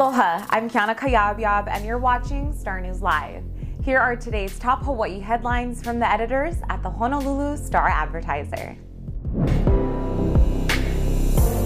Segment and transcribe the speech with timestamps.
[0.00, 3.44] Aloha, I'm Kiana Kayabyab, and you're watching Star News Live.
[3.84, 8.78] Here are today's top Hawaii headlines from the editors at the Honolulu Star Advertiser.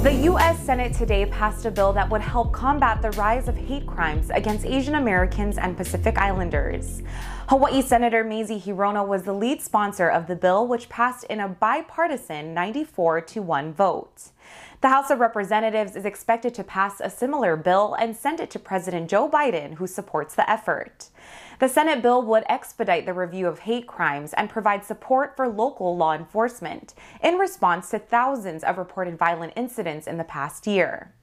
[0.03, 0.59] The U.S.
[0.59, 4.67] Senate today passed a bill that would help combat the rise of hate crimes against
[4.67, 7.03] Asian Americans and Pacific Islanders.
[7.49, 11.47] Hawaii Senator Mazie Hirono was the lead sponsor of the bill, which passed in a
[11.49, 14.33] bipartisan 94 to 1 vote.
[14.85, 18.59] The House of Representatives is expected to pass a similar bill and send it to
[18.59, 21.09] President Joe Biden, who supports the effort.
[21.59, 25.97] The Senate bill would expedite the review of hate crimes and provide support for local
[25.97, 31.15] law enforcement in response to thousands of reported violent incidents in the past year.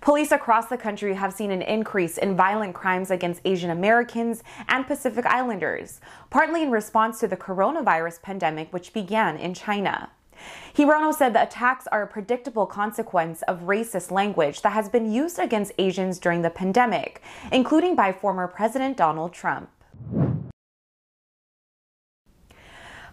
[0.00, 4.86] Police across the country have seen an increase in violent crimes against Asian Americans and
[4.86, 6.00] Pacific Islanders,
[6.30, 10.10] partly in response to the coronavirus pandemic, which began in China.
[10.74, 15.38] Hirono said the attacks are a predictable consequence of racist language that has been used
[15.38, 19.68] against Asians during the pandemic, including by former President Donald Trump.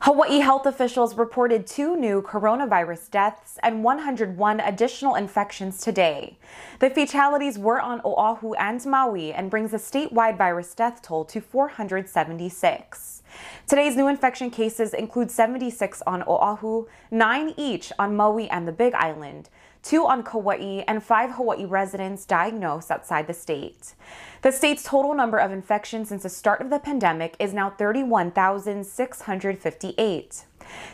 [0.07, 6.37] Hawaii health officials reported two new coronavirus deaths and 101 additional infections today.
[6.79, 11.41] The fatalities were on Oahu and Maui and brings the statewide virus death toll to
[11.41, 13.21] 476.
[13.67, 18.93] Today's new infection cases include 76 on Oahu, 9 each on Maui and the Big
[18.93, 19.49] Island,
[19.83, 23.93] two on Kauai, and five Hawaii residents diagnosed outside the state.
[24.41, 30.45] The state's total number of infections since the start of the pandemic is now 31,658.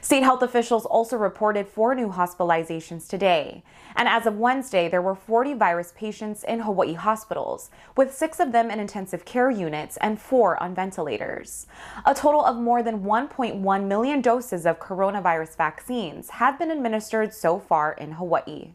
[0.02, 3.64] State health officials also reported four new hospitalizations today.
[3.96, 8.52] And as of Wednesday, there were 40 virus patients in Hawaii hospitals, with six of
[8.52, 11.68] them in intensive care units and four on ventilators.
[12.06, 17.60] A total of more than 1.1 million doses of coronavirus vaccines have been administered so
[17.60, 18.72] far in Hawaii.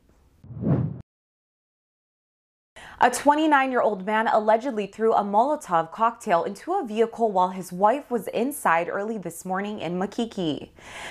[3.01, 7.73] A 29 year old man allegedly threw a Molotov cocktail into a vehicle while his
[7.73, 10.71] wife was inside early this morning in Makiki.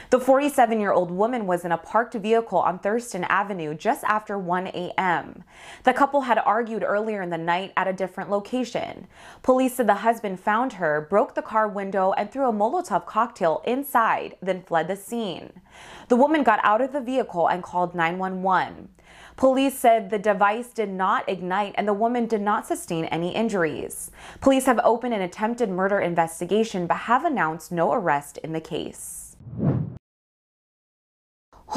[0.09, 4.37] The 47 year old woman was in a parked vehicle on Thurston Avenue just after
[4.37, 5.45] 1 a.m.
[5.85, 9.07] The couple had argued earlier in the night at a different location.
[9.41, 13.61] Police said the husband found her, broke the car window, and threw a Molotov cocktail
[13.65, 15.61] inside, then fled the scene.
[16.09, 18.89] The woman got out of the vehicle and called 911.
[19.37, 24.11] Police said the device did not ignite and the woman did not sustain any injuries.
[24.41, 29.37] Police have opened an attempted murder investigation but have announced no arrest in the case.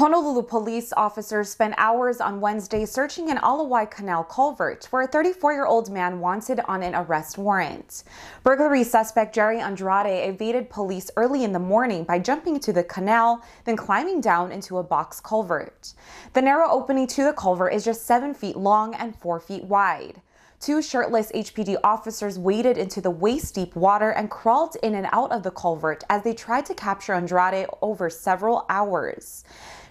[0.01, 5.07] Honolulu police officers spent hours on Wednesday searching an Ala Wai Canal culvert where a
[5.07, 8.03] 34 year old man wanted on an arrest warrant.
[8.41, 13.43] Burglary suspect Jerry Andrade evaded police early in the morning by jumping into the canal,
[13.65, 15.93] then climbing down into a box culvert.
[16.33, 20.19] The narrow opening to the culvert is just 7 feet long and 4 feet wide.
[20.61, 25.31] Two shirtless HPD officers waded into the waist deep water and crawled in and out
[25.31, 29.43] of the culvert as they tried to capture Andrade over several hours.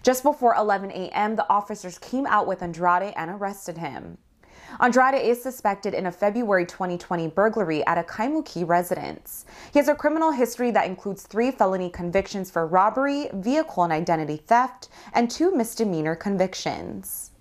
[0.04, 4.16] Just before 11 a.m., the officers came out with Andrade and arrested him.
[4.78, 9.46] Andrade is suspected in a February 2020 burglary at a Kaimuki residence.
[9.72, 14.36] He has a criminal history that includes three felony convictions for robbery, vehicle and identity
[14.36, 17.32] theft, and two misdemeanor convictions.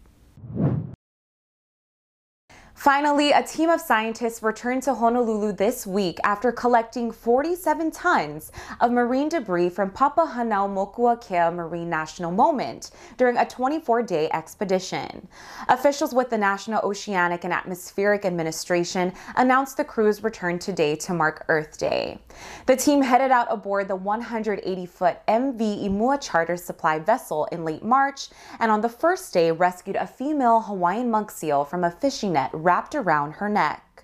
[2.79, 8.93] Finally, a team of scientists returned to Honolulu this week after collecting 47 tons of
[8.93, 15.27] marine debris from Papahanaumokuakea Marine National Monument during a 24-day expedition.
[15.67, 21.43] Officials with the National Oceanic and Atmospheric Administration announced the crew's return today to mark
[21.49, 22.17] Earth Day.
[22.65, 28.29] The team headed out aboard the 180-foot MV Imua charter supply vessel in late March
[28.61, 32.49] and on the first day rescued a female Hawaiian monk seal from a fishing net
[32.69, 34.03] wrapped around her neck.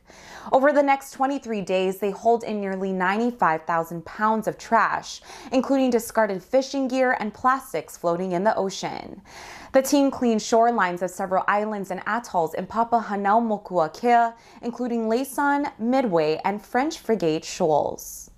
[0.51, 5.21] Over the next 23 days, they hauled in nearly 95,000 pounds of trash,
[5.51, 9.21] including discarded fishing gear and plastics floating in the ocean.
[9.73, 16.59] The team cleaned shorelines of several islands and atolls in Papahanaumokuakea, including Laysan, Midway, and
[16.59, 18.31] French Frigate Shoals.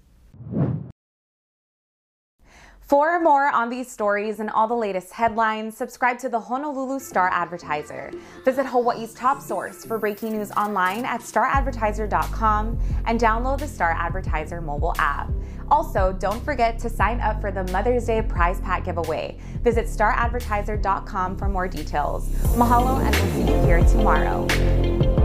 [2.88, 7.30] For more on these stories and all the latest headlines, subscribe to the Honolulu Star
[7.34, 8.14] Advertiser.
[8.46, 14.62] Visit Hawaii's top source for breaking news online at staradvertiser.com and download the Star Advertiser
[14.62, 15.30] mobile app.
[15.70, 19.38] Also, don't forget to sign up for the Mother's Day prize pack giveaway.
[19.64, 22.30] Visit staradvertiser.com for more details.
[22.56, 25.17] Mahalo, and we'll see you here tomorrow.